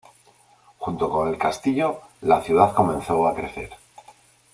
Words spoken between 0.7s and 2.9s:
Junto con el castillo, la ciudad